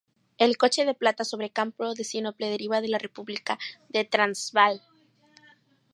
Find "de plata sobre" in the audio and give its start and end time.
0.83-1.51